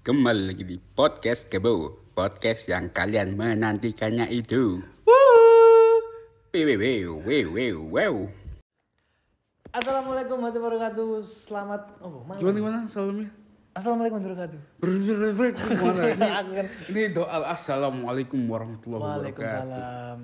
[0.00, 8.14] Kembali lagi di podcast Kebo Podcast yang kalian menantikannya itu Wew, wew, wew, wew, wew.
[9.76, 11.08] Assalamualaikum warahmatullahi wabarakatuh.
[11.28, 12.40] Selamat oh, malam.
[12.40, 13.28] Gimana gimana salamnya?
[13.76, 14.56] Assalamualaikum warahmatullahi
[15.36, 15.68] wabarakatuh.
[15.68, 16.02] Gimana?
[16.16, 19.44] Ini, Aku kan ini doa assalamualaikum warahmatullahi wabarakatuh.
[19.44, 20.18] Waalaikumsalam.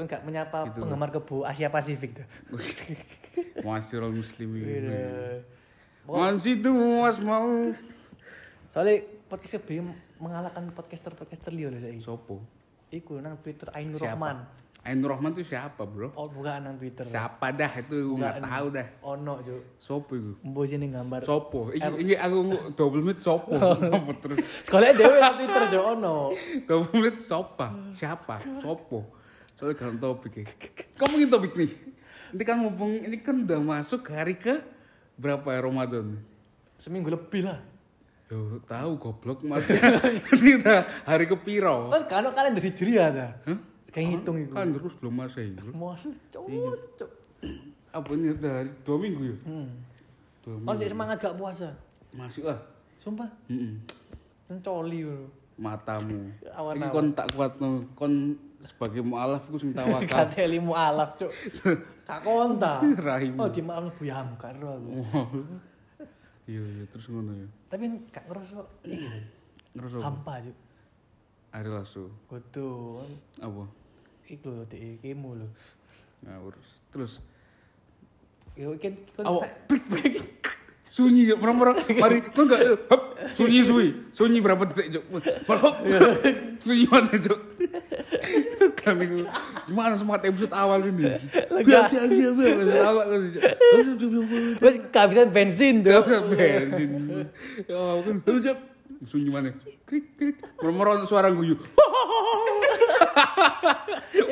[0.00, 0.80] Kan gak menyapa Gitu.
[0.80, 2.26] penggemar kebu Asia Pasifik tuh.
[3.68, 4.64] Masyarul muslimin.
[4.64, 5.44] Iya.
[6.08, 7.76] Masih itu mas mau.
[8.76, 9.88] Soalnya podcast kebu
[10.20, 12.04] mengalahkan podcaster-podcaster liya lho saiki.
[12.04, 12.44] Sopo?
[12.92, 14.12] Iku nang Twitter Ainur Siapa?
[14.12, 14.36] Rahman.
[14.84, 16.12] Ainur Rahman itu siapa bro?
[16.12, 17.08] Oh, bukan nang Twitter.
[17.08, 18.52] Siapa dah itu nggak Bukan.
[18.52, 18.86] tahu dah.
[19.16, 19.62] Ono, Cuk.
[19.80, 20.36] Sopo itu?
[20.44, 21.24] Mbok sini gambar.
[21.24, 21.72] Sopo?
[21.72, 22.36] Iki, iki aku
[22.76, 23.56] double menit sopo.
[23.88, 24.44] Sopo terus.
[24.68, 26.16] Sekolah dhewe nang Twitter, Cuk, ono.
[26.68, 27.66] Double menit sopa?
[27.88, 28.44] Siapa?
[28.60, 29.08] Sopo?
[29.56, 30.44] Soalnya kan topik ya.
[31.00, 31.72] Kamu mungkin topik nih.
[32.36, 34.60] Ini kan mumpung ini kan udah masuk hari ke
[35.16, 36.20] berapa ya Ramadan?
[36.76, 37.75] Seminggu lebih lah.
[38.26, 39.70] Yo, tahu goblok mas.
[40.34, 41.94] Ini udah hari ke piro?
[41.94, 43.28] Kan kan kalender Hijriah ta.
[43.46, 43.58] Hah?
[43.94, 44.52] Kayak ngitung iku.
[44.52, 45.54] Kan terus belum masehi.
[45.54, 45.70] bro.
[45.70, 45.94] Mau,
[46.34, 46.44] Cuk.
[46.98, 47.10] Cuk.
[47.94, 49.36] Apa ini udah hari dua minggu ya?
[49.46, 49.68] Hmm.
[50.42, 50.74] Dua minggu.
[50.82, 51.68] cek semangat gak puasa.
[52.12, 52.58] Masih lah.
[53.00, 53.78] Sumpah, Mm-mm.
[54.50, 55.30] mencoli lho.
[55.56, 56.34] Matamu.
[56.50, 56.82] Awan-awan.
[56.82, 57.86] Ini kon tak kuat no.
[57.94, 60.10] Kon sebagai mualaf iku sing tawakal.
[60.26, 61.30] Kateli mualaf, Cuk.
[62.10, 62.82] Gak konta.
[62.82, 63.38] Rahim.
[63.38, 64.06] Oh, di maaf Bu
[64.38, 64.90] karo aku.
[66.46, 67.48] Iya iya terus ngono ya.
[67.70, 68.66] Tapi gak ngerasa lho,
[69.76, 70.56] Ngerasa hampa, Cuk.
[71.50, 72.04] Ari lasu.
[72.30, 73.02] Kudu
[73.42, 73.66] Apa?
[74.26, 75.48] iku lho dek kemu lho.
[76.22, 76.54] Ngawur.
[76.94, 77.18] Terus
[78.56, 79.50] Yo kan kon Awak.
[80.96, 85.04] sunyi ya merem mari kau enggak hop sunyi sunyi sunyi berapa detik cok
[85.44, 85.76] hop
[86.64, 87.40] sunyi mana cok
[88.80, 89.26] kan itu
[89.66, 91.18] gimana semangat episode awal ini?
[91.64, 91.90] Cok
[94.62, 96.02] Wes kehabisan bensin tuh.
[96.02, 96.90] Bisa bensin.
[97.66, 98.58] Ya Aduh, Cok.
[99.04, 99.52] sunyi mana?
[99.86, 100.36] Krik krik.
[100.62, 101.56] Merem suara guyu.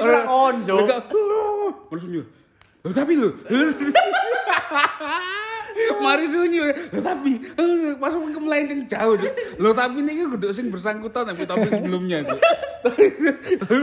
[0.05, 0.75] Orang onjo.
[0.81, 1.73] mereka baru
[2.85, 3.33] Loh, tapi lo
[5.75, 9.33] Mari sunyi Loh, tapi eh, pas ke melenceng jauh Cuk.
[9.59, 12.41] Loh tapi ini kudu sing bersangkutan tapi tapi sebelumnya Cuk.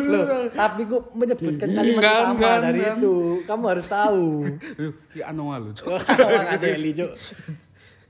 [0.08, 2.96] Loh, tapi gua menyebutkan kalimat utama enggak, dari enggak.
[3.02, 3.16] itu.
[3.50, 4.26] Kamu harus tahu.
[5.18, 5.90] Ya anomali Cuk.
[6.08, 7.12] Orang adeli, Cuk.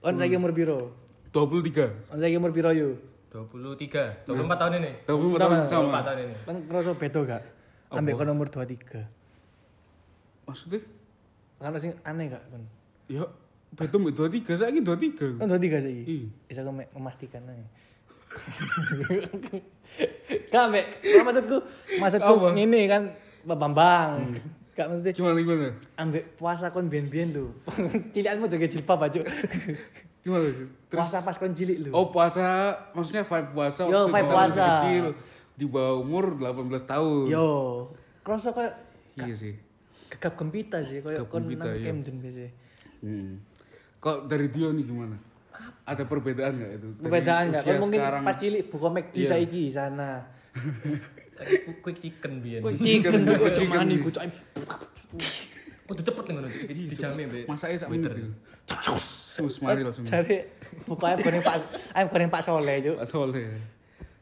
[0.01, 0.93] On saiki umur piro?
[1.31, 2.97] 23 On saiki umur piro yo?
[3.31, 4.91] 23, 24 tahun ini.
[5.07, 6.35] 24 tahun sama 24 tahun ini.
[6.43, 7.43] Kan ngerasa beda gak?
[7.95, 9.07] Ambek kon umur 23.
[10.49, 10.79] Maksudnya
[11.61, 12.65] Kan sing aneh gak kon?
[13.07, 13.23] Ya
[13.71, 16.03] betul mbak 23 saya 23 Kan 23 saiki.
[16.03, 16.27] Iya.
[16.45, 17.65] Bisa aku me- memastikan aja.
[20.51, 20.71] Nah,
[21.21, 21.57] maksudku,
[21.99, 22.55] maksudku Apa?
[22.55, 23.03] ngene kan
[23.43, 24.31] Pak Bambang.
[24.71, 25.67] Gak maksudnya Gimana gimana
[25.99, 27.51] ambek puasa kon ben-ben lho.
[28.15, 29.19] Cilikanmu joget jilbab aja.
[30.23, 30.47] Gimana
[30.87, 31.91] Puasa pas kon cilik lho.
[31.91, 34.63] Oh puasa maksudnya vibe puasa Yo, waktu vibe puasa.
[34.79, 35.05] kecil
[35.51, 37.47] di bawah umur 18 tahun Yo,
[38.23, 38.73] kroso kayak
[39.19, 39.53] Iya sih
[40.07, 41.91] gegap gempita sih kayak kon nang iya.
[41.91, 42.47] Camden biasa.
[43.03, 43.43] Hmm.
[44.01, 45.15] Kok dari Dio nih gimana?
[45.81, 46.87] Ada perbedaan nggak itu?
[46.99, 47.61] Perbedaan enggak?
[47.61, 49.29] usia Kon mungkin sekarang, pas cilik buka McD Iya.
[49.29, 50.09] saiki sana.
[51.81, 52.61] Quick chicken biyen.
[52.61, 53.53] Wih, chicken tuh Chicken.
[53.55, 54.23] chicken mani cok.
[55.83, 56.47] Kudu cepet nih ngono
[56.87, 57.43] dijamin, Mbak.
[57.45, 58.13] Masaknya sak menit.
[59.31, 60.05] Terus mari langsung.
[60.05, 60.37] Cari
[60.85, 61.55] buka ayam goreng Pak
[61.91, 62.95] ayam goreng Pak Soleh, Cuk.
[62.97, 63.47] Pak Soleh.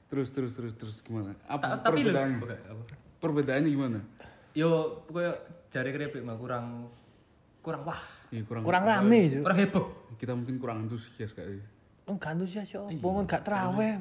[0.09, 1.37] Terus terus terus terus gimana?
[1.45, 2.39] Apa Ta- perbedaannya?
[3.19, 3.99] Perbedaannya gimana?
[4.51, 5.37] Yo, pokoknya
[5.69, 6.89] jari keripik mah kurang
[7.61, 9.85] kurang wah, Ya, kurang Kurang rame, kurang heboh.
[10.21, 11.57] Kita mungkin kurang antusias kali.
[12.05, 13.97] Kon gak antusias yo, wong gak traweh.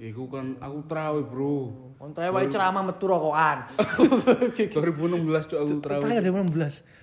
[0.00, 1.58] Ya aku kan aku terawih bro.
[2.00, 3.68] Kon traweh ceramah metu rokokan.
[4.74, 6.02] 2016 cok aku terawih.
[6.08, 6.22] Terakhir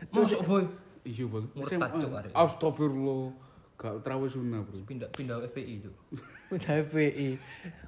[0.10, 0.12] 2016.
[0.12, 0.64] Masuk boy.
[1.08, 1.46] Iya bang.
[1.56, 2.32] Murtad, Cok, arek.
[2.36, 3.24] Astagfirullah.
[3.80, 4.84] Gak terawih sunnah bro.
[4.84, 5.96] Pindah pindah FPI, Cuk.
[6.60, 7.30] Udah FPI.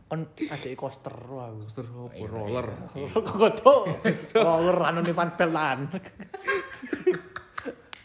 [0.08, 1.66] Kon adek coaster aku.
[1.66, 2.24] Apa?
[2.32, 2.68] Roller.
[3.12, 3.82] Kok tuh
[4.38, 5.92] roller anu nih van pelan.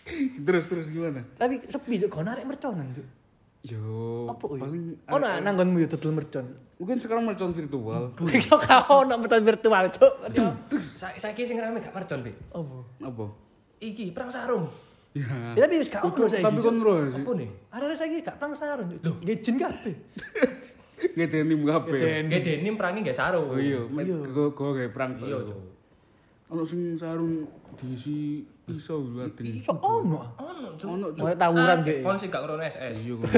[0.47, 1.23] terus terus gimana?
[1.35, 3.07] Tapi sepi Cuk, kau narik merconan, Cuk.
[3.63, 4.63] Yo, Apa ya?
[4.63, 6.47] paling Oh, nah, nanggonmu yo dodol mercon.
[6.77, 8.15] mungkin sekarang mercon virtual.
[8.47, 10.15] Kok kau nak mercon virtual, Cuk.
[10.95, 12.37] Sa saiki sing rame gak mercon, Mbak.
[12.53, 12.79] Apa?
[13.03, 13.25] Apa?
[13.79, 14.71] Iki perang sarung.
[15.13, 15.57] Ya.
[15.57, 16.45] Ya tapi wis gak ono saiki.
[16.45, 17.25] Tapi kan roh sih.
[17.25, 17.51] Apa nih?
[17.73, 19.17] Ada saiki gak perang sarung, Cuk.
[19.19, 19.95] Nggih jin kabeh.
[20.97, 22.01] Gede tim kabeh.
[22.25, 23.51] Gak denim perangi gak sarung.
[23.51, 24.17] Oh iya, mek Iya.
[24.31, 25.59] go go gawe perang Iya, tuh.
[26.47, 27.43] Ono sing sarung
[27.75, 29.59] diisi pisau lah ting.
[29.59, 30.31] Iso ono.
[30.39, 30.69] Ono.
[30.79, 32.07] Ono tawuran Ah, deh.
[32.07, 32.95] Kon sing gak krono SS.
[33.03, 33.29] Iya kok.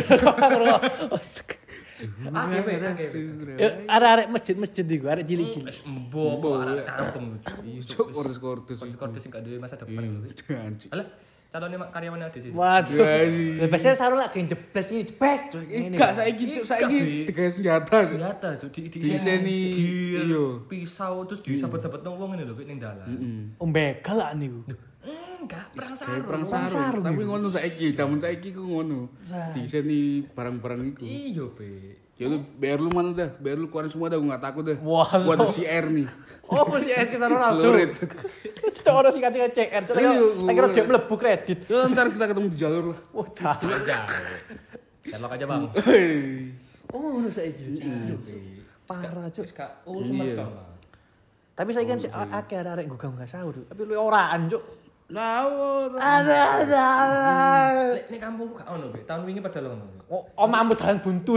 [3.58, 5.76] Ya, arek-arek masjid-masjid iku, arek cilik-cilik.
[5.82, 7.26] Embo, arek kampung.
[7.64, 8.78] Iya, cok kordes-kordes.
[8.78, 10.02] Kordes-kordes sing gak duwe masa depan.
[10.04, 10.28] Lho.
[10.94, 11.06] Alah,
[11.48, 12.52] calonnya mak karyawan ada sih.
[12.52, 13.00] Waduh.
[13.56, 15.40] Lah biasanya sarung lagi jeblas ini jebek.
[15.64, 17.98] Enggak saiki cuk saiki digawe senjata.
[18.04, 18.98] Senjata cuk di di
[19.72, 20.44] gear, iya.
[20.68, 23.08] pisau terus disabet-sabet nang wong ngene lho ning dalan.
[23.08, 23.40] Heeh.
[23.56, 24.60] Om begal lah niku.
[25.38, 26.26] Enggak, perang Kayak sarung.
[26.26, 27.30] perang Perang sarung, tapi iku.
[27.30, 28.98] ngono saiki, jaman saiki ku ngono.
[29.22, 31.04] Sa- Diseni barang-barang iku.
[31.06, 31.70] Iya, Be.
[32.18, 34.74] Ya lu bayar lu mana dah, bayar lu keluarin semua dah, gue gak takut dah.
[34.82, 36.06] Wah, Gua ada so- si R nih.
[36.50, 37.62] Oh, mesti RK sarung Ronaldo.
[37.62, 37.90] Celurit.
[38.82, 39.82] Cok ora sing kacang CR.
[39.86, 40.10] Cok Iya,
[40.42, 41.58] lagi kira dia mlebu kredit.
[41.70, 42.98] Ya ntar kita ketemu di jalur lah.
[43.14, 43.70] Wah, jago.
[45.06, 45.62] Sherlock aja, Bang.
[46.90, 47.78] Oh, ngono saiki.
[47.78, 48.18] Cok.
[48.26, 48.34] Be.
[48.82, 49.30] Parah,
[49.86, 50.18] urusan Iya.
[50.18, 50.66] mereka lah.
[51.54, 53.54] Tapi saya kan si akeh arek gugah-gugah sahur.
[53.62, 54.62] Tapi lu oraan, Cuk.
[55.08, 55.94] Ngawur.
[56.02, 56.86] Ada ada.
[58.10, 58.90] Nek kampungku gak ono.
[59.06, 59.86] Tahun wingi padahal ono.
[60.08, 60.14] Be.
[60.14, 61.36] Oh, omamu dalan buntu.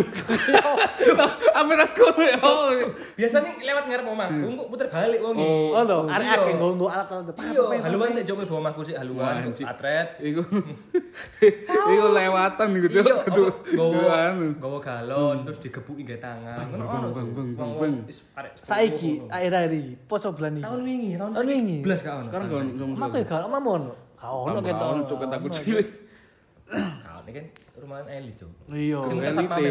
[1.60, 2.08] Amin aku
[2.40, 2.72] oh.
[3.14, 5.76] Biasanya lewat ngarep omahku, kok puter balik wong Oh.
[5.76, 6.40] Oh, lho, arek Iya.
[6.40, 7.44] akeh nggo alat-alat depan.
[7.52, 10.08] Iya, haluan sik jok mlebu omahku sik haluan, atret.
[10.24, 10.42] Iku.
[11.68, 13.04] Iku lewatan iku, Cuk.
[13.04, 13.44] Iya, Kudu
[13.76, 14.48] gowo anu.
[14.56, 16.56] gowo galon terus digebuki nggae tangan.
[16.56, 17.36] Bang, Ngono bang, ono, bang, Cuk.
[17.36, 18.08] bang, bang, Wong-wong bang.
[18.08, 20.64] is arek sepuluh Saiki akhir-akhir iki poso bulan iki.
[20.64, 21.78] tahun wingi, tahun wingi.
[21.84, 22.24] Belas gak ono.
[22.24, 23.92] Sekarang gak sama Omaku ya gak omamu ono.
[24.16, 24.88] Gak ono ketok.
[24.88, 25.88] Ono Cuk takut cilik.
[27.22, 27.46] Ini kan
[27.78, 28.50] rumahan Eli, Cuk.
[28.68, 29.00] Iya.
[29.04, 29.14] Di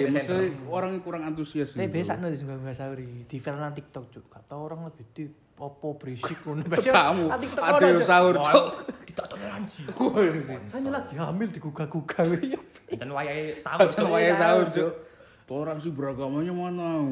[0.08, 1.74] maksudnya orang yang kurang antusias.
[1.74, 3.20] Tapi biasa nih gugah-gugah sahur iki.
[3.26, 4.24] Di viral TikTok, Cuk.
[4.28, 6.64] Gak tau orang lagi di popo berisik ngono.
[6.64, 8.66] Kamu ada sahur, Cuk.
[9.04, 9.80] Tidak toleransi.
[10.70, 12.24] Hanya lagi hamil digugah-gugah.
[12.38, 12.60] Iya.
[12.94, 13.86] Dan wayahe sahur.
[13.86, 14.12] Acan Cuk.
[14.12, 14.66] wayang sahur.
[14.70, 14.92] Cuk.
[15.44, 17.02] Toleransi beragamanya mana?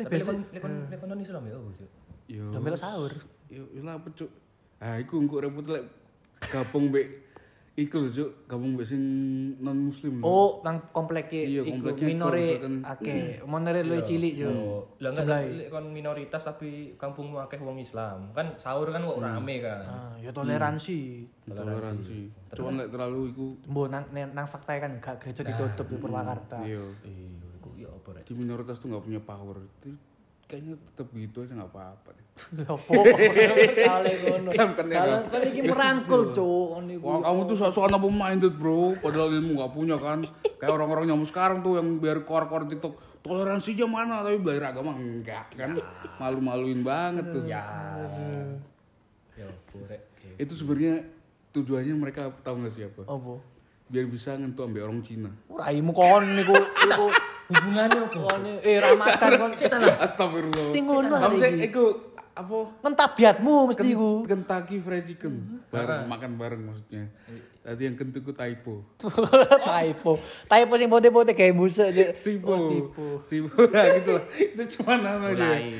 [0.00, 1.90] Tapi biasa- lekon lekon non Islam ya, oh, Cuk.
[2.24, 2.44] Yo.
[2.74, 3.12] Sahur.
[3.52, 4.30] Yo, yo lah apa, Cuk?
[4.80, 5.84] Ah, iku engko repot lek
[6.48, 7.29] gabung mbek
[7.80, 8.30] iku lho, Cuk.
[8.44, 9.02] Gabung mbek sing
[9.56, 10.20] non muslim.
[10.20, 13.40] Oh, nang komplek Iya, iku misalkan- akeh.
[13.42, 14.52] Minore luwih cilik, Cuk.
[14.52, 18.30] Oh, lah enggak kon minoritas tapi kampungmu akeh wong Islam.
[18.30, 19.80] Kan sahur kan kok rame kan.
[19.82, 21.24] Ah, ya toleransi.
[21.46, 22.18] toleransi.
[22.52, 26.62] Cuman lek terlalu iku Mbok nang nang fakta kan gak gereja ditutup di Purwakarta.
[26.62, 28.22] iya Iya, iku ya apa rek?
[28.22, 29.58] di minoritas tuh nggak punya power.
[29.80, 29.90] Itu
[30.50, 32.26] kayaknya tetap gitu aja nggak apa-apa deh.
[33.86, 34.48] Kale ngono.
[34.50, 35.30] Kan, kan, Kalau kan.
[35.30, 36.82] kan iki merangkul, Cuk.
[36.90, 37.06] Niku.
[37.06, 40.26] Wah kamu tuh sok-sokan apa minded bro, padahal ilmu nggak punya kan.
[40.58, 45.52] Kayak orang-orang nyamuk sekarang tuh yang biar kor-kor TikTok toleransinya mana tapi belajar agama enggak
[45.54, 45.78] kan
[46.18, 47.44] malu-maluin banget tuh.
[47.46, 47.62] Ya.
[49.38, 49.46] Ya.
[50.36, 51.06] Itu sebenarnya
[51.54, 53.02] tujuannya mereka tahu nggak siapa?
[53.06, 53.38] Apa?
[53.90, 55.30] Biar bisa ngentu ambil orang Cina.
[55.50, 57.06] Raimu kon niku iku
[57.50, 58.14] Hubungannya apa?
[58.14, 59.52] kon eh Ramadan kon
[59.98, 60.64] Astagfirullah.
[60.70, 61.84] Mesti ngono hari iki.
[62.30, 62.58] apa?
[62.86, 64.10] Ngentabiatmu mesti iku.
[64.24, 65.34] Kentucky Fried Chicken
[65.68, 67.10] bareng makan bareng maksudnya.
[67.60, 68.80] Tadi yang kentu ku typo.
[69.68, 70.16] typo.
[70.48, 72.08] Typo sing pote-pote kayak musik aja.
[72.16, 72.56] Stipo.
[72.56, 73.52] Oh, Stipo.
[73.74, 74.24] Nah, gitu lah.
[74.32, 75.26] Itu cuma nama.
[75.28, 75.76] Mulai.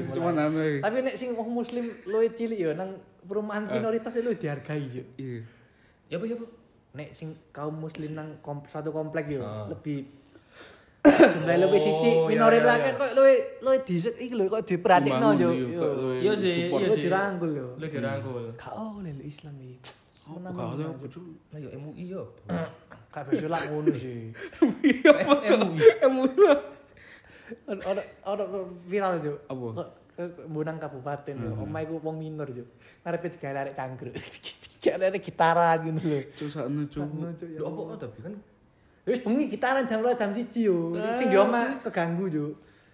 [0.00, 0.80] Itu, cuma nama.
[0.80, 2.96] Tapi nek sing wong muslim luwih cilik ya nang
[3.28, 5.04] perumahan minoritas itu dihargai yo.
[5.20, 5.44] Iya.
[6.08, 6.46] Ya apa ya, Bu?
[6.96, 9.68] Nek sing kaum muslim nang satu komplek yo Ah.
[9.68, 10.08] lebih
[11.00, 13.00] jumlah lebih sithik Oh, iya, minoritas iya, akeh iya.
[13.00, 15.50] kok luwih luwih disek iki lho kok diperhatikno yo.
[15.50, 15.88] iya, Yo.
[16.20, 16.80] Iya sih, support.
[16.80, 17.02] iya sih.
[17.08, 17.68] dirangkul yo.
[17.80, 18.44] Lu dirangkul.
[18.60, 19.76] Gak oleh lho Islam iki.
[20.20, 21.32] Kau ada apa cuy?
[21.50, 22.22] Lah yo MUI yo.
[23.10, 24.30] Gak bisa lah ngono sih.
[26.04, 26.58] Emu lah.
[27.66, 28.44] Ono ono
[28.86, 29.34] viral jo.
[29.48, 29.90] Apa?
[30.46, 31.50] Bunang kabupaten yo.
[31.64, 32.62] Omah iku wong minor jo.
[33.02, 34.14] Ngarepe digawe arek cangkruk.
[34.84, 36.20] Kayak gitaran gitu lho.
[36.36, 37.04] Cuy, sakno Cuk,
[37.44, 38.34] ya Lho apa tapi kan
[39.08, 40.92] Wis bengi gitaran jam 2 jam 1 yo.
[41.16, 42.46] Sing di omah keganggu yo.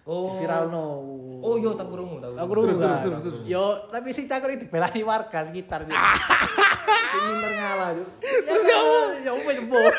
[0.07, 0.39] Oh.
[0.39, 1.03] Di viralno.
[1.43, 2.31] Oh yo tak krungu tak.
[2.39, 2.79] Aku krungu.
[2.79, 3.03] kan.
[3.43, 5.91] Yo, tapi sing cangkruk iki dibelani warga sekitar yo.
[5.91, 8.05] Sing minor ngalah yo.
[8.23, 8.79] Terus yo
[9.27, 9.91] yo wis sembuh.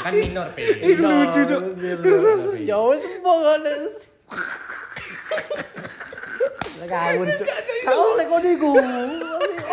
[0.00, 0.60] Kan minor pe.
[0.64, 1.62] Iku lucu cuk.
[1.76, 2.24] Terus
[2.64, 3.72] ya wis sembuh ngono.
[6.88, 7.48] Ngawur cuk.
[7.84, 8.70] Kau oleh kok niku.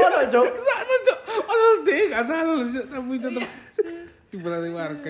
[0.03, 0.47] Ono cuk.
[0.51, 1.17] Sakno cuy.
[1.35, 3.47] Padahal dia nggak salah loh, Cuk.
[4.25, 5.09] Tetap diberani warga.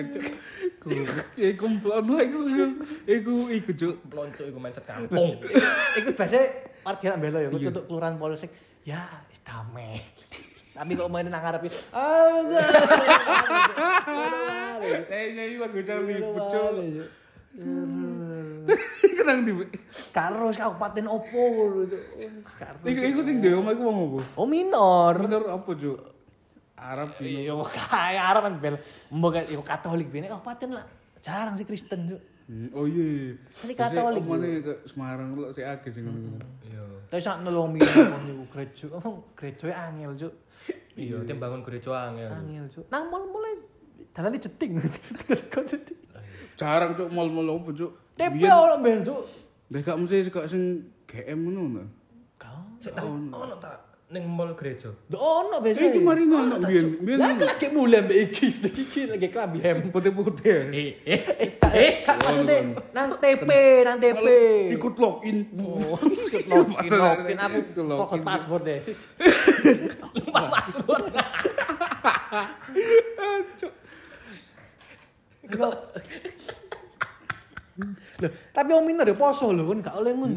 [0.78, 1.26] Goblok.
[1.34, 2.40] Ya kumpulan lah iku.
[3.04, 3.94] Iku iku cuy.
[4.02, 5.40] Pelonco iku mindset kampung.
[5.98, 6.36] Iku biasa
[6.82, 7.72] parkir nak belo ya, Iya.
[7.72, 8.52] tutup kelurahan polsek.
[8.84, 9.98] Ya, wis damai.
[10.76, 11.78] Tapi kok main nang ngarep iki.
[14.06, 16.72] Ah, Kayaknya ini lagu Charlie Pucuk.
[17.56, 18.68] Kenang
[19.16, 19.52] Kenang di.
[20.12, 21.42] karo kabupaten opo
[21.82, 22.02] Cuk.
[22.44, 22.76] Karo.
[22.84, 24.18] Iku iku sing di omah iku wong apa?
[24.36, 25.14] Oh minor.
[25.18, 25.96] Bener apa cuy?
[26.76, 27.40] Arab Cina.
[27.40, 27.52] Iya,
[27.90, 28.76] kaya Arab kan bel.
[29.10, 30.84] Mbok kan yo Katolik bene kabupaten lah.
[31.24, 32.20] Jarang sih Kristen Cuk.
[32.46, 33.34] Hmm, Oh iya.
[33.64, 36.38] Masih Katolik, Omane ke Semarang lho sik akeh sing ngono.
[36.62, 36.84] Iya.
[37.10, 38.86] Tapi sak nolong minor niku gereja.
[38.92, 40.34] Oh, gereja angel Cuk.
[40.94, 42.30] Iya, tim bangun gereja angel.
[42.30, 42.86] Angel Cuk.
[42.92, 43.58] Nang mall mulai
[44.14, 44.78] dalan jeting.
[46.60, 47.92] Jarang cuk mal-mal apa cuk.
[48.16, 49.20] TP ora ben Cuk.
[49.68, 51.62] Lah gak mesti kok sing GM ngono.
[51.82, 51.88] nah.
[52.40, 52.64] Kau
[53.12, 53.76] ono tak
[54.06, 54.94] ning mall gereja.
[55.10, 55.78] Ndok ono biasa.
[55.82, 56.86] Eh, kemarin ono biyen.
[57.18, 58.46] Lah lagi mulai mbak iki,
[58.86, 59.90] iki lagi kelambi hem.
[59.90, 60.46] putih-putih.
[60.46, 60.62] ya.
[61.06, 63.50] Eh, eh, Eh, kak, maksudnya nang TP,
[63.82, 64.26] nang TP.
[64.78, 65.50] Ikut login.
[65.58, 67.98] Oh, ikut login, login aku login.
[68.06, 68.80] forgot password deh.
[70.14, 71.02] lupa password.
[75.46, 75.74] Loh,
[78.50, 80.34] tapi om Minor ya poso lho kan gak oleh ngono.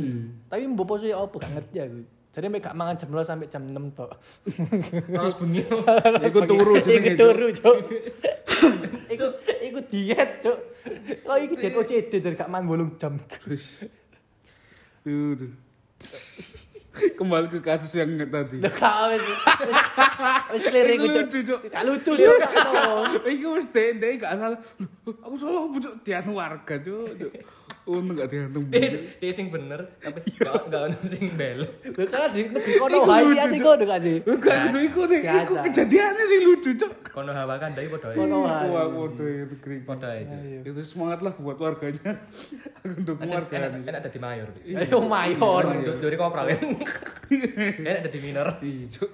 [0.49, 1.99] Tapi mbok poso ya apa gak ngerti aku.
[2.33, 4.11] Jadi gak mangan jam 2 sampai jam 6 tok.
[5.09, 5.65] Terus bengi.
[6.29, 7.17] Iku turu jenenge.
[7.17, 7.77] Iku turu, Cuk.
[9.09, 9.25] Iku
[9.65, 10.57] iku diet, Cuk.
[11.25, 13.13] Kok iki diet OCD dari gak mangan 8 jam.
[13.17, 13.81] Terus.
[15.01, 15.51] Tuh, tuh.
[16.99, 18.61] Kembali ke kasus yang tadi.
[18.61, 19.25] Lho gak wis.
[20.53, 21.25] Wis kliring Iku Cuk.
[21.33, 21.59] Cuk.
[21.65, 22.37] Gak lucu, Cuk.
[22.45, 23.19] gak ono.
[23.25, 24.59] Iku wis dek dek gak salah.
[25.25, 27.09] Aku salah cuk dianu warga cuk.
[27.89, 28.69] Untung gak diantum.
[28.69, 28.85] Dia
[29.21, 31.65] dia sing bener, tapi gak gak ono sing bel.
[31.65, 34.17] Lho kan di negeri kono lucu, ati kono gak sih?
[34.21, 35.21] Enggak kudu iku deh.
[35.25, 36.93] Iku kejadiannya sih lucu cuk.
[37.09, 38.37] Kono hawa kan dai padha Kono
[39.17, 39.81] itu kering.
[39.89, 40.21] Padha ae.
[40.29, 40.37] Cuk.
[40.37, 40.59] Ayo.
[40.69, 42.11] Itu semangat lah buat warganya.
[42.85, 43.73] Aku dukung warganya.
[43.73, 44.49] enak enak dadi mayor.
[44.61, 45.63] Ayo mayor.
[45.81, 46.61] Du- Duri kopral kan.
[47.89, 48.61] Enak dadi minor.
[48.61, 49.11] Iya cuk.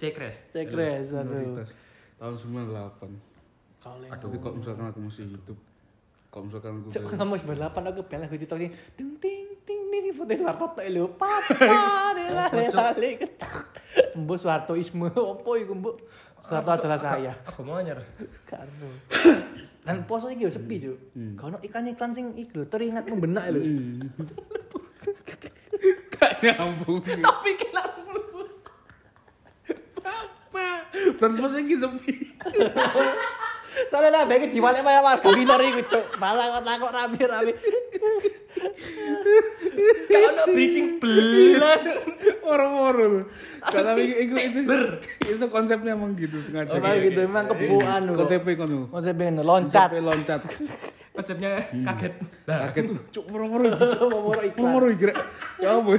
[0.00, 0.36] Cekres.
[0.56, 1.28] Cek res, aduh.
[1.28, 1.68] Minoritas.
[2.16, 3.30] Tahun 98.
[3.80, 5.56] Kalau Aduh, kalau misalkan aku masih hidup.
[6.30, 9.80] Kalau misalkan aku Cuk udah- kamu sembilan aku bela aku TikTok sing ting ting ting
[9.90, 11.10] nih si foto Soeharto tok lho.
[11.18, 13.66] Papa dela lele kecak.
[14.14, 15.98] Mbok Soeharto isme opo iku mbok?
[16.38, 17.34] Soeharto adalah saya.
[17.50, 17.98] Aku mau anyar.
[18.46, 18.94] Karo.
[19.82, 20.98] Dan poso iki yo sepi, Cuk.
[21.34, 23.66] Kono iklan-iklan sing iki lho teringat membenak lho.
[23.66, 23.98] Hmm.
[26.14, 27.02] Gak nyambung.
[27.02, 27.82] Tapi kena
[31.20, 32.14] Dan pas lagi sepi.
[33.90, 36.04] Soalnya lah bagi diwalek malah warga minor iku, Cuk.
[36.22, 37.52] Malah kok rame-rame.
[40.06, 41.82] Kalau bridging belas.
[42.46, 43.26] Orang-orang.
[43.58, 44.74] Karena itu, itu,
[45.26, 46.78] itu konsepnya emang gitu sengaja.
[46.78, 48.14] Oh, gitu emang kebu anu.
[48.14, 48.70] Konsepnya kan.
[48.94, 49.90] Konsepnya loncat.
[49.90, 50.40] Konsepnya loncat.
[51.10, 52.14] Konsepnya kaget.
[52.46, 52.98] Kaget tuh.
[53.10, 53.74] Cuk, orang-orang.
[54.06, 54.62] Momoro iklan.
[54.62, 55.14] Orang-orang kira.
[55.58, 55.92] Ya apa?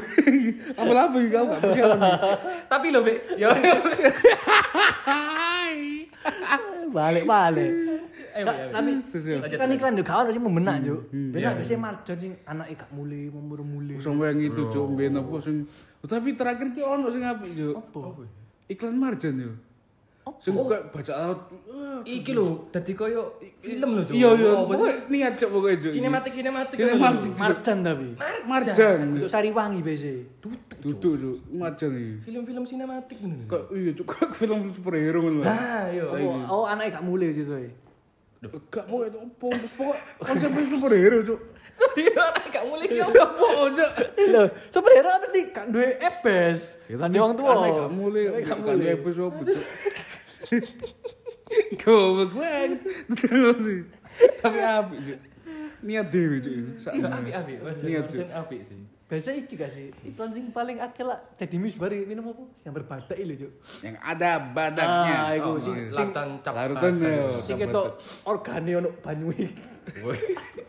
[0.79, 1.83] Apa-apa kau gak bisa.
[2.71, 3.13] Tapi lho, Be.
[3.35, 3.51] Ya.
[6.95, 7.71] Balik-balik.
[8.31, 8.71] Ayo, Kak, ayo.
[8.71, 9.37] tapi Terus ya.
[9.43, 10.99] iklan iklan juga kawan sih membenak juk.
[11.11, 13.95] hmm, Benar iya, biasanya marjon sing anak gak mulai memur mulai.
[13.99, 15.55] Sampai yang itu cuk ben apa sing
[16.01, 17.75] tapi terakhir ki ono sing apik cuk.
[17.75, 18.23] Apa?
[18.71, 19.51] Iklan marjan yo.
[20.37, 21.39] Sing kayak baca laut.
[22.01, 24.03] Iki lho, dadi koyo film lho.
[24.09, 24.95] Iya iya, Oh, sih?
[25.09, 25.91] niat cuk pokoknya cuk.
[25.93, 26.75] Sinematik sinematik.
[26.77, 27.31] Sinematik.
[27.37, 28.07] Marjan tapi.
[28.45, 28.97] Marjan.
[29.17, 30.13] Untuk Sariwangi biasa.
[30.81, 32.13] Duduk cuk, marjan iki.
[32.25, 33.45] Film-film sinematik ngono.
[33.45, 35.45] Kok iya cuk kayak film superhero ngono lho.
[35.45, 36.05] Nah, yo.
[36.09, 37.53] Oh, oh anak gak mulai situ.
[37.53, 37.73] eh.
[38.73, 41.39] Gak mau itu apa terus pokok konsepnya superhero cuk.
[41.71, 43.05] Anak gak mulai yo.
[43.07, 43.91] Gak mau cuk.
[44.21, 45.43] Lho, superhero apa sih?
[45.49, 46.59] Gak duwe ebes.
[46.87, 47.51] Kan dia wong tua.
[47.53, 48.95] Aneh gak mulai, Aneh gak mulai mulai.
[48.95, 49.59] episode cuk.
[51.77, 52.79] Goblok banget.
[54.39, 55.19] Tapi apik cuk.
[55.81, 56.07] Niat.
[56.77, 57.15] Sakmono.
[57.17, 57.77] Api-api, Mas.
[57.81, 58.19] Niat cuk.
[58.21, 58.79] Marjan api sih.
[59.11, 59.91] Biasa iki gak sih?
[60.07, 62.47] Iklan sing paling akeh lah jadi mis baru minum apa?
[62.63, 63.51] Yang berbadak lho, Cuk.
[63.83, 65.15] Yang ada badaknya.
[65.19, 65.91] Ah, iku Oh, sing iya.
[65.91, 66.53] sing Larutan cap.
[66.55, 67.27] Larutan ya.
[67.43, 67.87] sing ketok
[68.23, 69.47] organe ono banyu iki.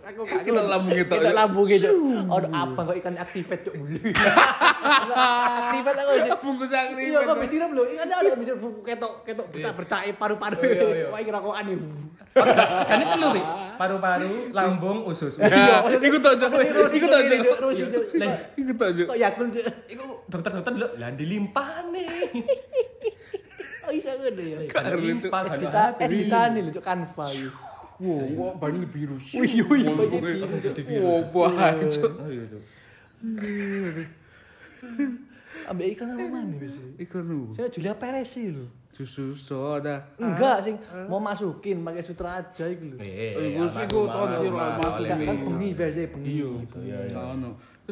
[0.03, 1.15] Aku gak Kita lambung gitu.
[1.15, 1.89] Kita lambung gitu.
[2.27, 3.99] Ono apa kok ikan activate cuk mulu.
[5.63, 6.31] Activate aku sih.
[6.43, 7.83] Bungkus yang Iya kok bisa lho.
[7.87, 10.57] Ikan ada bisa ketok ketok bercak-bercak paru-paru.
[10.59, 11.07] Oh, iya, iya.
[11.13, 11.87] Wah iki rokokan iki.
[12.89, 13.43] Kan itu lho, Bi.
[13.77, 15.37] Paru-paru, lambung, usus.
[15.37, 16.51] Ya, iku tak cuk.
[16.89, 17.57] Iku tak cuk.
[17.61, 18.03] Terus Cuk.
[18.17, 19.07] Lah, Iku tak cuk.
[19.13, 19.65] Kok yakul Cuk.
[19.93, 22.07] Iku dokter-dokter lho, lah dilimpahne.
[23.83, 24.59] Oh iso ngono ya.
[24.67, 24.83] Cuk.
[24.99, 25.57] Limpah kan.
[25.61, 27.72] Edita editan lho Cuk Canva iki.
[27.99, 29.37] Wow, banyak biru sih.
[29.37, 30.45] Wih, wih, pokoknya-
[30.79, 31.21] biru, Wow,
[31.85, 32.13] Cuk.
[35.63, 36.83] Ambek ikan apa mana bisa?
[36.99, 37.55] Ikan lu.
[37.55, 38.67] Saya Julia Perez sih lho.
[38.91, 40.11] Susu soda.
[40.19, 42.97] Enggak sing mau masukin pakai sutra aja iku lho.
[42.99, 45.25] Eh, gue sih gue tau nih orang masuk Enggak ini.
[45.25, 46.31] kan bengi biasa bengi.
[46.83, 47.21] Iya, iya.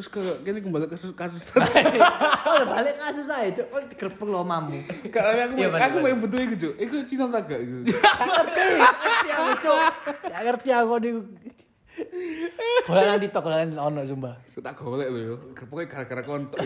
[0.01, 4.41] Terus ke kini kembali ke kasus kasus Kalau balik kasus saya, cok, kok digerebek lo
[4.41, 4.81] mamu.
[5.13, 6.73] Karena aku Iya, aku mau yang betul itu, Cuk.
[6.81, 7.61] Iku Cina tak gak.
[7.85, 9.93] Gak ngerti, ngerti aku, cok.
[10.25, 11.09] Gak ngerti aku di
[12.89, 14.33] Kalau nanti tok, kalau nanti ono sumpah.
[14.57, 15.35] Tak golek lho yo.
[15.69, 16.57] Pokoknya gara-gara kontok.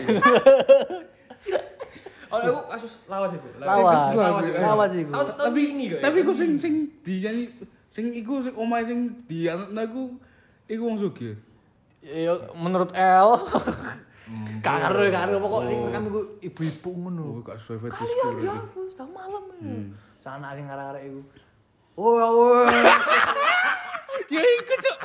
[2.26, 3.48] Oh, aku kasus lawas itu.
[3.62, 5.12] Lawas, lawas, lawas, lawas iku.
[5.14, 6.02] Tapi ya?
[6.02, 7.54] tapi iku sing sing dinyanyi
[7.86, 10.18] sing iku sing omahe sing dianakna iku
[10.66, 11.38] iku wong sugih.
[12.06, 13.30] Ya menurut L
[14.62, 17.22] karo karo pokok sing kan iku ibu-ibu ngono.
[17.22, 19.74] Oh, gak sesuai fetish Kalian ku ya, setahun malam ya.
[20.22, 21.20] Sana sing arek-arek iku.
[21.98, 22.66] Oh, oh.
[24.26, 24.96] Ya iku cuk.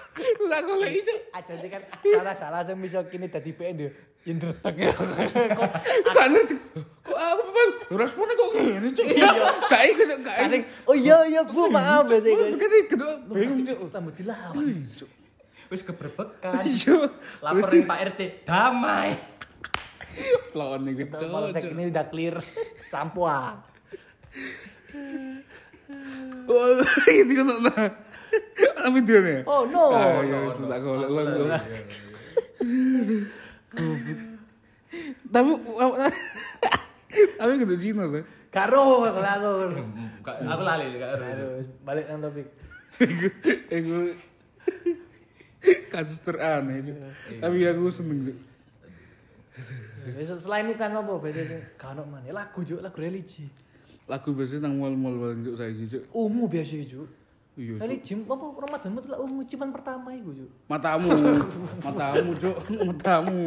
[0.50, 1.13] tak golek itu.
[1.29, 3.91] Aja nanti kan salah salah langsung bisa kini tadi PN dia.
[4.25, 4.89] Indretek ya.
[4.98, 6.55] Kok ngerti.
[7.05, 9.05] Kok aku bang responnya kok ngene cuk.
[9.70, 10.65] Gak iku cuk, gak iku.
[10.89, 12.17] Oh iya iya Bu, maaf ya.
[12.58, 13.77] Kan kedua bingung cuk.
[13.93, 14.89] Tambah dilawan.
[14.98, 15.20] Cuk.
[15.71, 16.61] Wis keberbekan.
[16.67, 17.07] Cuk.
[17.47, 19.15] Laporin Pak RT, damai.
[20.51, 21.31] Lawan iku cuk.
[21.31, 22.35] Polsek ini udah clear.
[22.91, 23.55] Sampuan.
[26.47, 26.79] Oh,
[27.11, 27.91] itu kan nah.
[28.79, 29.43] Ana videonya.
[29.43, 29.91] Oh no.
[29.91, 31.59] Ah, ya wis tak golek lah.
[35.27, 35.49] Tapi
[37.35, 38.23] tapi kudu Cina tuh.
[38.51, 39.67] Karo karo.
[40.23, 40.95] Gak- Aku lali.
[40.95, 42.47] Harus balik nang topik.
[43.67, 44.15] Iku
[45.91, 46.98] kasus teraneh Cuk.
[47.38, 48.38] Tapi aku seneng Cuk.
[50.01, 53.46] Besok selain itu kan apa biasanya kano mana lagu juga lagu religi.
[54.10, 56.03] Lagu biasanya nang mall-mall paling Cuk saiki Cuk.
[56.15, 57.06] Ungu biasa itu.
[57.60, 60.50] Iya Tadi jim apa Ramadan itu lah ungu ciuman pertama itu Cuk.
[60.72, 61.10] Matamu.
[61.86, 62.58] Matamu Cuk.
[62.88, 63.41] Matamu.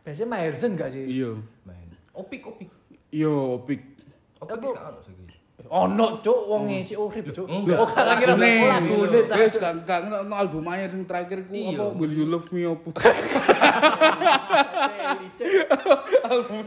[0.00, 1.04] Biasanya Myerson gak sih?
[1.04, 1.36] Iya.
[1.68, 1.88] Main.
[2.16, 2.72] Opik opik.
[3.12, 3.84] Iya, opik.
[4.40, 4.72] Opik
[5.68, 5.84] ono.
[5.84, 7.46] Ono Cuk wong ngisi urip Cuk.
[7.50, 7.76] Oh gak
[8.06, 8.48] lagi Lagune.
[8.48, 9.20] oh lagu ini.
[9.36, 11.76] Wes gak gak ngerti album anyar sing terakhir ku Iya.
[11.76, 12.88] apa Will You Love Me apa.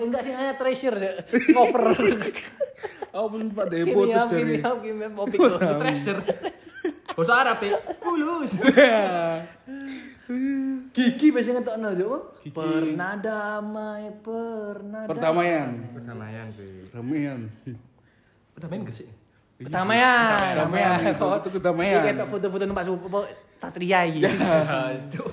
[0.04, 0.98] Enggak sih hanya treasure.
[1.54, 1.86] Cover.
[3.14, 4.58] Sing Pak Depo terus dari.
[5.80, 6.20] Treasure.
[7.14, 7.78] Bahasa Arab ya.
[8.02, 8.52] Fulus.
[10.94, 12.22] Gigi biasanya ngetokno Cuk.
[12.54, 15.10] Pernah damai, pernah damai.
[15.10, 15.70] Pertamaian.
[15.94, 16.48] Perdamaian
[18.54, 18.82] Pertamaian.
[18.82, 19.08] Perdamaian gak sih?
[19.64, 20.40] Kedamaian.
[20.54, 20.98] Kedamaian.
[21.18, 22.02] Kok Itu kedamaian.
[22.04, 23.20] Ketok foto-foto numpak apa
[23.62, 24.22] Satria iki.
[25.14, 25.30] Cuk.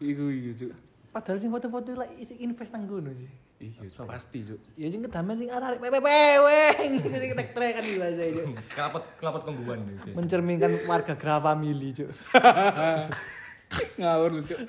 [0.00, 0.72] Iku iya Cuk.
[1.14, 3.30] Padahal sing foto-foto lah isi invest nang ngono sih.
[3.62, 4.58] Iya, pasti Cuk.
[4.74, 8.42] Ya sing kedamaian sing arek peweng sing tek-tek kan bahasa itu.
[8.72, 9.78] Kelapot kelapot kongguan.
[10.16, 12.10] Mencerminkan warga Gra Family, Cuk.
[14.00, 14.60] Ngawur lu, Cuk.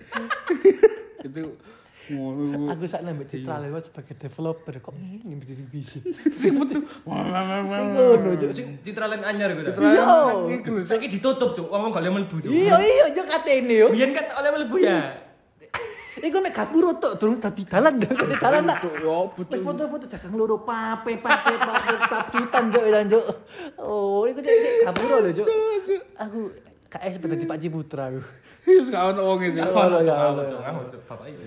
[1.24, 1.55] Itu.
[2.05, 6.01] Aku sak nambah Citra lewat sebagai developer kok ini bisa sing vision.
[6.29, 6.85] Sing metu.
[7.01, 8.51] Ngono, Cuk.
[8.85, 9.74] Citra lain anyar gitu.
[9.81, 10.05] Iya.
[10.53, 10.81] Iku lho.
[10.85, 11.65] Saiki ditutup, Cuk.
[11.65, 12.45] Wong gak oleh mlebu.
[12.45, 13.88] Iya iya yo katene yo.
[13.89, 15.25] Biyen kan oleh mlebu ya.
[16.15, 18.77] Iku mek gapuro tok durung dadi dalan dah, dadi dalan tak.
[18.86, 21.93] Cuk, ya apa, Wis foto-foto jagang loro pape pape pape
[22.32, 23.25] juk dan juk.
[23.82, 25.47] Oh, iku cek gapuro lho juk.
[26.21, 26.53] Aku
[26.86, 28.13] KS sepeda di Pak Ciputra
[28.65, 28.71] aku.
[28.73, 29.38] Iya, gak ono wong.
[29.45, 29.78] Gak Cuk.
[29.78, 30.41] ono, gak ono.
[30.58, 31.01] Ngawur, Cuk.
[31.06, 31.45] Bapak iki.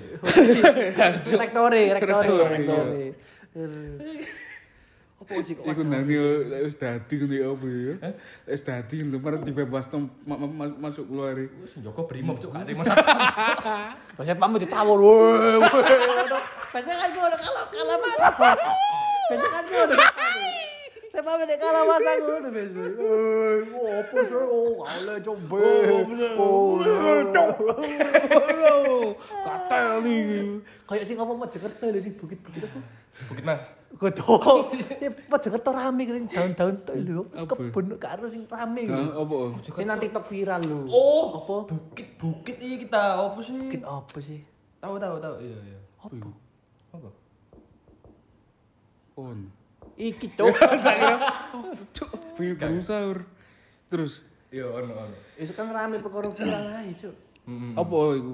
[1.42, 3.06] Rektori, rektori, Rektori.
[5.18, 5.66] Apa sih kok?
[5.66, 7.94] Iku nang yo wis dadi ngono ya apa ya?
[8.46, 8.96] Wis dadi
[10.24, 11.34] ma- ma- masuk keluar.
[11.36, 12.54] Wis Joko Brimob, Cuk.
[12.54, 12.86] Gak terima
[14.16, 14.98] Biasanya pamit ditawur.
[15.02, 16.38] Woi, woi.
[16.70, 18.18] Biasanya kan gue kalau kalau mas.
[19.28, 19.84] Biasanya kan gue
[21.18, 22.78] Saya pamit dek kalau mas aku tuh biasa.
[22.94, 23.58] Eh,
[23.90, 24.38] apa sih?
[24.38, 25.58] Oh, kalau coba.
[26.38, 26.78] Oh,
[29.42, 30.62] Katel iki.
[30.86, 32.78] Kayak sing ngomong Mojokerto lho sing bukit-bukit apa?
[33.34, 33.66] Bukit Mas.
[33.98, 34.30] Godho.
[34.86, 34.94] Sing
[35.26, 36.22] Mojokerto rame kan
[36.54, 37.26] daun-daun tok lho.
[37.50, 39.58] Kebun karo sing rame Nah, apa?
[39.74, 40.86] Sing nang TikTok viral lho.
[40.86, 41.74] Oh, apa?
[41.74, 43.58] Bukit-bukit iki kita apa sih?
[43.58, 44.46] Bukit apa sih?
[44.78, 45.34] Tahu tahu tahu.
[45.42, 45.78] Iya, iya.
[45.98, 46.30] Apa?
[46.94, 47.10] Apa?
[49.18, 49.57] Pon.
[49.98, 50.54] Iki cok.
[51.90, 53.26] Cuk, sahur.
[53.90, 55.16] Terus Iya, ono ono.
[55.36, 57.14] Itu kan rame perkara viral ae cok.
[57.76, 58.32] apa iku?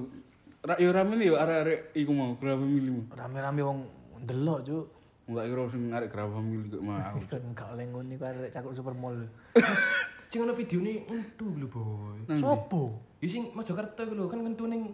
[0.63, 3.03] Ra yo rame yo arek-arek iku mau Grab Family mau.
[3.11, 3.79] Rame-rame wong
[4.23, 4.85] ndelok cok.
[5.27, 6.95] Enggak kira sing arek Grab Family kok mau.
[7.51, 9.17] Enggak oleh ngono iku arek cakuk supermall.
[10.31, 12.25] Sing ono videone entu lho, Boy.
[12.41, 12.97] Sopo?
[13.21, 14.89] Ya sing Mojokerto iku lho, kan entu ning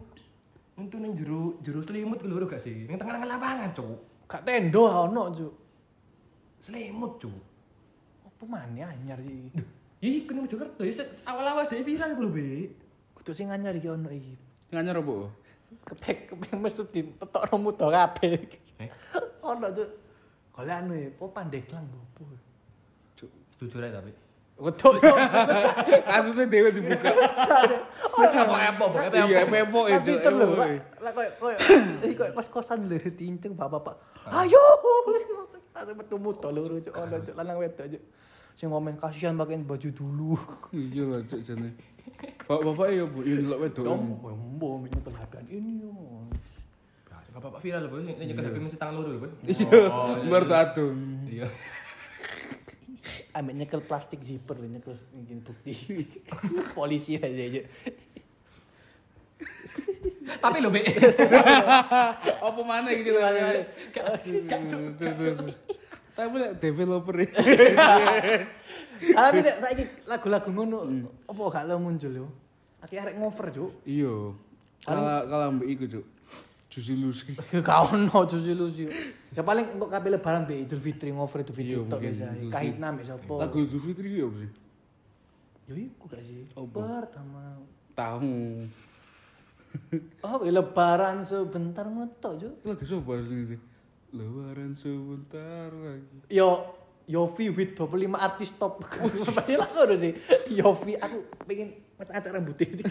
[0.76, 2.84] entu ning jero jero selimut iku lho gak sih?
[2.90, 4.28] Ning tengah-tengah lapangan, Cuk.
[4.28, 5.54] Gak tendo ono cok.
[6.62, 7.34] Selimut, Cuk.
[8.26, 9.50] Apa maneh anyar sih?
[10.02, 10.82] Ih, kena Mojokerto.
[10.82, 12.70] Ya se- awal-awal dhewe viral lho, Be.
[13.14, 14.34] Kudu sing anyar iki ono iki.
[14.70, 15.30] Nganyar apa?
[15.88, 18.34] Kepek kepek mesu ditetokno muda kabeh.
[18.82, 18.90] Eh,
[19.42, 19.90] Ono cok.
[20.52, 22.26] Golek anu ya, apa pandeglang opo.
[23.58, 24.10] jujur aja tapi.
[24.62, 24.94] Cok.
[26.12, 27.10] Kasusnya dewe dibuka.
[27.10, 28.86] Oh, Apa apa?
[28.86, 30.06] Apa Iya, Lah itu.
[30.14, 30.70] Peter lho, Pak.
[31.02, 31.58] Lah koyo koyo
[32.38, 33.98] kos-kosan lho diinceng bapak-bapak.
[34.30, 34.62] Ayo.
[35.72, 38.04] Langsung metu muda loro cok ono cok lanang wedok cok.
[38.54, 40.38] Sing ngomen kasihan pakein baju dulu.
[40.70, 41.74] Iya lah cuk jane.
[42.46, 43.84] Bapak-bapak ya Bu, yo ndelok wedok.
[43.88, 44.02] Dong,
[44.60, 45.92] mbok nyekel HP ini yo.
[47.32, 49.32] Bapak-bapak viral lho, nyekel HP mesti tangan loro lho, Boy.
[49.48, 50.28] Iya, Oh, iya.
[50.28, 51.00] bar adun.
[51.26, 51.48] Iya.
[53.32, 55.74] Ambek nyekel plastik zipper nyekel ingin bukti.
[56.78, 57.62] Polisi aja aja.
[60.42, 60.82] Tapi lho, Be.
[62.48, 63.20] Apa mana iki lho?
[63.20, 63.62] Wale-wale.
[63.92, 65.40] Terus terus.
[66.12, 67.30] Tapi developer ya.
[69.18, 72.28] Tapi saiki lagu-lagu ngono apa gak lo muncul yo?
[72.86, 73.72] Arek ngover, Cuk.
[73.90, 74.38] Iya.
[74.86, 76.06] Kalah kalah mbek iku, Cuk.
[76.72, 77.36] Juicy Lucy.
[77.36, 78.88] Gak ono Juicy Lucy.
[79.36, 82.32] Ya paling engko kabeh lebaran be Idul Fitri ngover Idul Fitri tok biasa.
[82.32, 82.48] Fitri.
[82.48, 83.34] Kahitna mbek sapa?
[83.44, 84.52] Lagu Idul Fitri iki apa sih?
[85.68, 86.48] Yo iku gak sih.
[86.56, 87.60] Pertama.
[87.92, 88.40] Tahu.
[90.24, 92.54] Oh, ya lebaran sebentar metok, Cuk.
[92.64, 93.60] Lagu sapa sih?
[94.16, 96.18] Lebaran sebentar lagi.
[96.32, 96.80] Yo
[97.12, 98.80] Yofi with 25 artis top.
[98.88, 100.16] Padahal aku udah sih.
[100.48, 102.88] Yofi aku pengen acara rambutnya.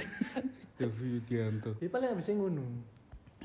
[0.76, 1.80] Devi Widianto.
[1.80, 2.64] Ya paling habis ngono.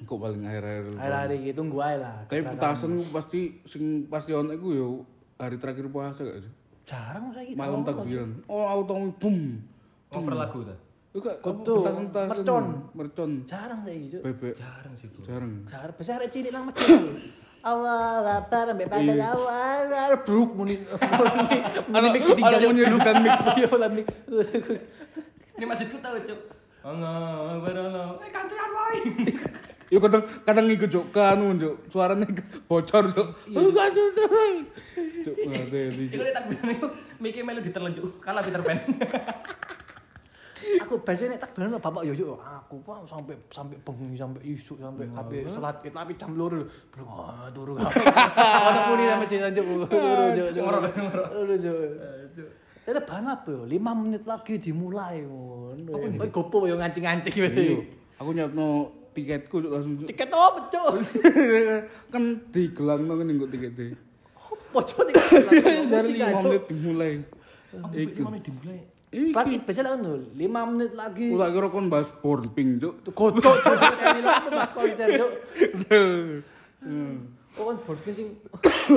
[0.03, 0.99] Kok paling akhir-akhir.
[0.99, 2.27] Hari-hari iki tunggu ae lah.
[2.27, 4.87] Kayak petasan ku pasti sing pasti ono iku yo
[5.39, 6.51] hari terakhir puasa gak sih?
[6.83, 7.55] Jarang saiki.
[7.55, 8.43] Malam takbiran.
[8.51, 9.63] Oh, auto boom.
[10.11, 10.75] Cover lagu ta.
[11.15, 12.27] Petasan-petasan.
[12.27, 12.65] mercon.
[12.91, 13.31] Mercon.
[13.47, 14.21] Jarang saiki, Cuk.
[14.27, 14.53] Bebek.
[14.59, 15.07] Jarang sih.
[15.23, 15.51] Jarang.
[15.63, 15.95] Jarang.
[15.95, 16.99] Arek cilik nang masjid.
[17.65, 19.89] Awal latar ambek pada awal
[20.21, 21.57] bruk muni muni
[21.89, 23.33] Ano- muni ketinggalan ano menyudutkan mic.
[23.57, 24.05] Iya lah mic.
[25.55, 26.39] Ini masih ku tahu, Cuk.
[26.85, 28.21] Allah, Allah.
[28.21, 28.99] Eh, kantian wae.
[29.93, 33.27] Yo kadang kadang ikut cuk kanu cuk suaranya ke- bocor cuk.
[33.47, 34.09] Enggak cuk.
[35.21, 38.19] Cuk ngate di Iku tak bilang iku Mickey melu ditelan, Cuk.
[38.19, 38.77] Kalah Peter Pan.
[40.81, 44.81] Aku biasanya nek takbiran sama bapak yo yo aku pak sampai sampai bengi sampai isuk
[44.81, 46.67] sampai kabeh salat Id, tapi jam loro lho.
[46.89, 47.77] Belum ah turu.
[48.67, 49.65] Ono muni anjuk.
[49.85, 50.47] Turu Cuk.
[50.49, 50.63] Cuk.
[50.65, 51.27] Ngorok, ngorok.
[51.29, 51.77] Turu Cuk.
[52.85, 53.61] Ada ban apa yo?
[53.65, 55.89] 5 menit lagi dimulai ngono.
[56.17, 57.77] Kok gopo yo ngancing-ngancing Iya.
[58.17, 60.07] Aku nyapno tiketku cuk langsung cuk.
[60.11, 60.91] Tiket apa, Cuk?
[62.13, 63.85] kan digelangno ngene kok tikete.
[64.35, 65.23] Apa Cuk tiket?
[65.55, 66.43] Aja, 5 Cuk.
[66.43, 67.13] menit dimulai.
[67.95, 68.21] Iku.
[68.27, 68.79] mana dimulai?
[69.31, 69.55] Saat Iki.
[69.55, 71.27] Id biasa kan lho, 5 menit lagi.
[71.31, 72.93] Tak kira kon bahas porn pink cuk.
[73.15, 73.79] Godok Cuk.
[74.51, 75.31] Mas konser, Cuk.
[77.55, 78.27] Kok kan boardnya sing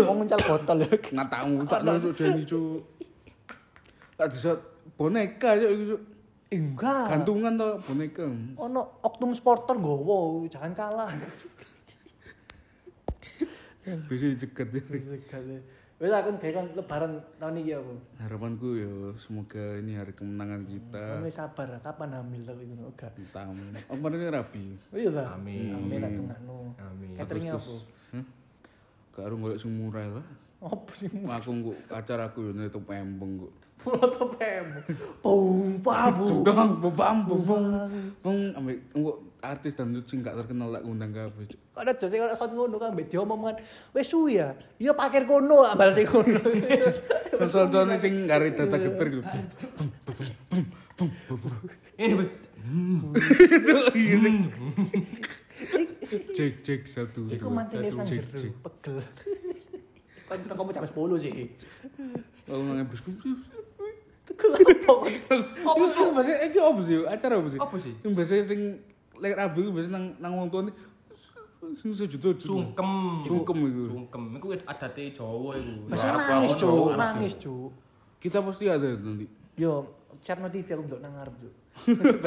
[0.02, 0.90] mau nguncal botol ya.
[1.14, 2.82] Nggak tahu sakno cuk jani cuk.
[4.18, 4.50] Tak bisa
[4.98, 6.00] boneka cuk iku cuk.
[6.48, 7.12] Eh, Enggak.
[7.12, 8.24] Gantungan to boneka.
[8.56, 11.12] Ono Oknum Sporter gowo, jangan kalah.
[14.08, 14.80] Bisa dicegat ya.
[15.98, 17.94] Wes aku kayak kan lebaran tahun ini apa?
[18.22, 21.18] Harapanku ya semoga ini hari kemenangan kita.
[21.18, 23.12] Kamu sabar, kapan hamil tapi itu enggak.
[23.34, 23.58] Tam.
[23.90, 24.78] Om ini rapi.
[24.94, 25.34] Oh iya ta?
[25.34, 25.74] Amin.
[25.74, 26.58] Amin lah tengahno.
[26.78, 27.18] Amin.
[27.18, 27.74] Cateringnya apa?
[28.14, 28.24] Hah?
[29.10, 30.26] Gak harus golek sing murah lah.
[30.62, 31.10] Apa sih?
[31.10, 33.52] Aku nggo acara aku yo nutup embong kok.
[33.88, 34.66] Foto PM.
[35.24, 36.44] Pum pabu.
[36.44, 37.66] Dong, bebam, bebam.
[38.20, 41.46] Bang, ambek engko artis dan sing gak terkenal tak ngundang kabeh.
[41.48, 43.54] Kok ada jose kok sound ngono kan mbek diomongan.
[43.94, 44.52] Wes suwi ya.
[44.82, 46.42] Iya pakir kono lah bal sing ngono.
[47.38, 49.22] Sosok-sosok sing gare data geter gitu.
[53.94, 54.36] Iya sing.
[56.08, 57.26] Cek cek satu.
[57.26, 58.52] Dua, satu, cek cek.
[58.62, 58.96] pegel.
[60.28, 61.32] Kan kamu jam 10 sih.
[62.48, 63.10] Aku nang bosku.
[64.28, 65.00] Tegel apa kok?
[65.64, 66.08] Apa tuh?
[66.12, 66.96] Bahasa iki apa sih?
[67.08, 67.60] Acara apa sih?
[67.60, 67.92] Apa sih?
[68.04, 68.60] Sing bahasa sing
[69.16, 70.70] lek Rabu iku bahasa nang nang wong tuane
[71.74, 72.36] sing sujud-sujud.
[72.44, 73.24] Sungkem.
[73.24, 73.84] Sungkem iku.
[73.96, 74.22] Sungkem.
[74.36, 75.72] Iku adate Jawa iku.
[75.90, 76.88] Apa, nangis, Cuk.
[76.94, 77.70] Nangis, Cuk.
[78.20, 79.26] Kita pasti ada nanti.
[79.56, 79.88] Yo,
[80.20, 81.54] Cherno TV aku ndok nang ngarep, Cuk.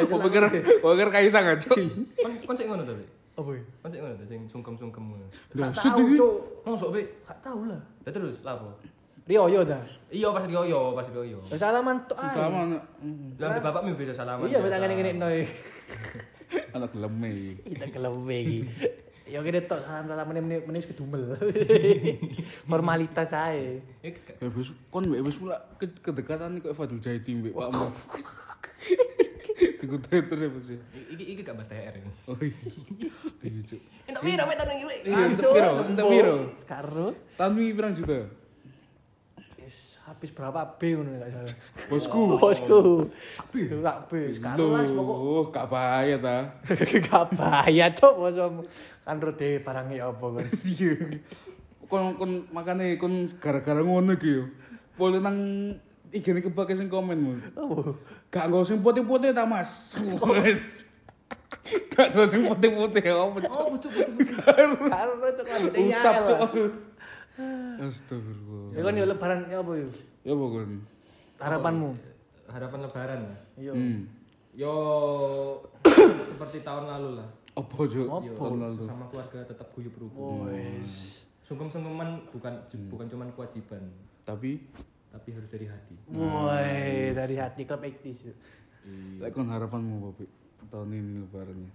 [0.10, 0.42] Kok pikir
[0.82, 1.70] kok pikir kaisang aja.
[1.70, 2.94] Kon kon sik ngono to?
[3.38, 3.64] Apa ya?
[3.84, 5.26] Kon sik ngono to sing sungkem-sungkem ngono.
[5.56, 6.20] Lah, sedih.
[6.66, 7.02] Mosok, Be?
[7.28, 7.80] Gak tahu lah.
[7.80, 8.68] Lah terus lah apa?
[9.32, 9.80] Rio yo dah.
[10.12, 11.40] Iya pas Rioyo, pas Rioyo.
[11.48, 12.36] Ya salaman tok ae.
[12.36, 14.44] Mm, Lah ambek bapakmu beda salaman.
[14.44, 15.48] Iya, beda ngene-ngene noy.
[16.76, 17.56] anak leme.
[17.64, 18.60] Kita kelebe iki.
[19.24, 21.40] Ya kene tok salam-salaman meneh meneh kedumel.
[22.70, 23.80] Formalitas ae.
[24.04, 27.88] Eh, Ya wis kon wis mula ke- kedekatan kok Fadil Jaiti mbek Pak Mo.
[29.80, 30.78] Dikutai terus apa sih?
[31.08, 32.12] Iki iki gak bahas THR ini.
[32.28, 32.60] Oh iya.
[33.42, 33.80] Iya, Cuk.
[34.06, 34.86] Entar piro metan iki?
[35.06, 35.72] Iya, untuk piro?
[35.82, 36.36] Untuk piro?
[36.60, 38.20] Sekarang Tahun ini pirang juta?
[40.12, 41.56] Habis berapa B ngono gak salah.
[41.88, 42.22] Bosku.
[42.36, 42.80] Bosku.
[43.48, 43.54] B.
[43.80, 44.12] Gak B.
[44.36, 46.38] Sekarang lah pokok gak bahaya ta.
[47.08, 48.54] gak bahaya cok bosom.
[49.08, 50.46] Kan ro dhewe barangnya apa kan.
[51.92, 54.44] Kon kon makane kon gara-gara ngono iki yo.
[55.00, 55.36] Pole nang
[56.12, 57.34] igene kebake sing komen mu.
[57.56, 57.96] Oh.
[58.32, 59.96] Gak nggo sing putih-putih ta, Mas.
[60.24, 60.88] Wes.
[61.92, 63.52] Gak nggo sing putih-putih apa cuk.
[63.60, 63.92] Oh, betul.
[64.88, 65.46] Karo cok
[65.76, 66.52] Usap lah.
[67.82, 68.76] Astagfirullah.
[68.76, 69.90] Ya kan yo lebaran ya apa yo?
[70.22, 70.72] Ya apa kon?
[71.40, 71.90] Harapanmu?
[72.46, 73.22] Harapan lebaran.
[73.58, 73.74] Yo.
[73.74, 74.00] Hmm.
[74.52, 74.74] Yo
[76.30, 77.30] seperti tahun lalu lah.
[77.52, 77.84] Apa?
[77.88, 78.84] Yo, Tahun lalu.
[78.88, 80.48] sama keluarga tetap guyup rukun.
[80.48, 81.24] Wes.
[81.44, 82.54] Sungkem-sungkeman bukan
[82.88, 83.84] bukan cuman kewajiban,
[84.24, 84.72] Tapi
[85.12, 85.96] tapi harus dari hati.
[86.16, 88.32] Woi, dari hati klub 80s.
[89.20, 90.26] lek kon harapanmu apa Pi?
[90.72, 91.70] tahun ini lebarannya?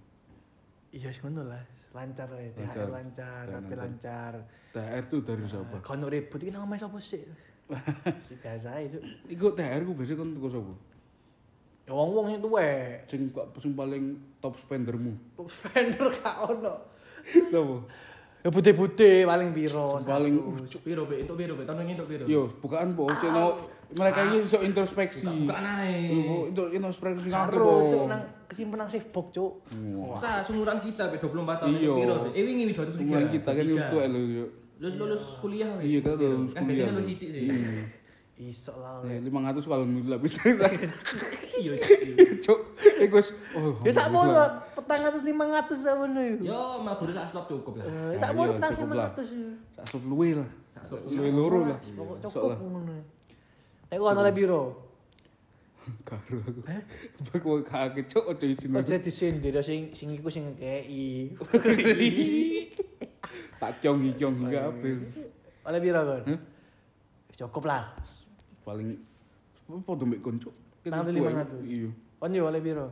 [0.87, 1.59] Iya sih ngono lah,
[1.91, 3.43] lancar ya, THR Lancar.
[3.43, 4.33] kabeh lancar.
[4.71, 5.83] THR tuh dari siapa?
[5.83, 7.27] Kono ribut iki nang omahe sapa sih?
[8.25, 8.95] Si biasa itu.
[9.27, 10.73] Iku THR ku biasanya kon tuku sapa?
[11.87, 13.03] Ya wong-wong itu wae.
[13.03, 13.27] Sing
[13.59, 15.11] sing paling top spendermu.
[15.67, 16.73] Vendor gak ono.
[17.51, 17.77] Napa?
[18.47, 19.99] Ya bude-bude paling piro.
[19.99, 20.79] Paling satu.
[20.87, 22.23] Piro be, itu piro be, tahun ini itu piro.
[22.31, 23.59] yo bukaan po, cek no
[23.91, 25.27] mereka ini iso introspeksi.
[25.27, 26.11] Buka naik.
[26.15, 29.51] Yo, itu introspeksi ngake Karo nang kesimpenan safe box cuk.
[30.09, 31.27] Masa sumuran kita be 24
[31.59, 31.79] tahun Iya.
[31.83, 32.15] itu piro.
[32.31, 32.97] Eh wingi 23.
[32.97, 34.45] Cuma kita kan harus tuh lho yo.
[34.77, 35.83] Lulus lulus kuliah wis.
[35.83, 36.33] Iya, kita Piro?
[36.37, 36.75] lulus Kan kuliah.
[36.77, 37.45] biasanya lulus sidik sih.
[38.37, 39.01] Iso lah.
[39.01, 40.39] Ya, 500 kalau alhamdulillah bisa.
[41.57, 41.73] Iya.
[42.37, 42.59] Cuk,
[43.01, 43.81] iku wis oh.
[43.81, 44.37] Ya sak mono
[44.77, 46.37] petang atus lima ratus sama nih.
[46.45, 47.85] Yo, mabur sak slot cukup ya.
[48.15, 49.05] Sak mono iya, petang lima lah.
[49.09, 49.27] ratus.
[49.73, 50.49] Sak sup luwe lah.
[50.77, 51.01] Sak slot.
[51.09, 51.79] Luwe loro lah.
[52.21, 52.57] Cukup lah.
[52.61, 52.93] ngono.
[53.89, 54.61] Nek kok ana biro.
[56.07, 56.61] Karo aku.
[56.63, 58.75] Bak kok kake cuk ojo isin.
[58.75, 61.33] Aja disindir sing sing iku sing ngekei.
[63.57, 64.89] Tak kyong kyong hingga apa.
[65.65, 66.37] Oleh biro kon.
[67.33, 67.89] Cukup lah.
[68.61, 69.01] Paling
[69.81, 70.37] padha mbek kon.
[70.37, 71.65] Kita Tangan tuwa, 500.
[71.65, 71.89] Iya.
[72.21, 72.87] Kon yo oleh biro.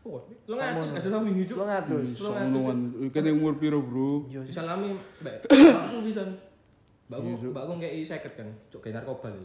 [0.00, 0.16] Oh,
[0.48, 1.56] lo ngatus kasih sama wingi cuk.
[1.60, 2.08] Lu ngatus.
[2.16, 2.78] Sonoan
[3.12, 4.28] kene umur piro, Bro?
[4.32, 5.44] Yo Disalami mbak.
[5.44, 6.24] Mbakku bisa.
[7.08, 7.50] Mbakku Iya, Cuk.
[7.52, 8.48] mbakku ngei 50 kan.
[8.72, 9.44] Cuk kayak narkoba lho.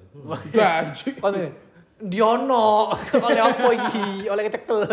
[1.20, 1.48] Kon e,
[1.96, 2.92] Diono
[3.28, 4.28] oleh apa iki?
[4.28, 4.84] Oleh kecekel.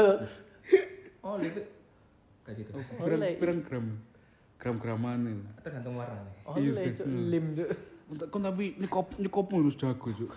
[1.23, 1.61] Oh, itu
[2.47, 2.71] kayak gitu.
[2.99, 3.33] Pirang Oleh.
[3.39, 3.87] pirang gram.
[4.63, 5.43] Gram-gramane.
[5.67, 6.35] Tergantung warna nih.
[6.47, 7.71] Oleh cuk lim cuk.
[8.29, 10.37] Kon tapi nyekop nyekopmu harus jago, Cuk.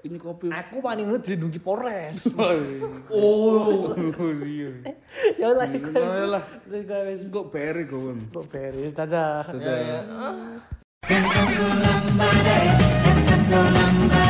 [0.00, 0.48] Ini kopi.
[0.48, 2.24] Aku paling ngono dilindungi Polres.
[3.12, 3.92] Oh,
[4.48, 4.72] iya.
[5.40, 5.92] Ya lah iku.
[6.32, 6.44] Lah,
[7.28, 8.18] kok beri kon.
[8.32, 9.44] kok beres dadah.
[9.44, 9.76] Dadah.
[9.76, 10.00] Ya,
[14.08, 14.25] ya.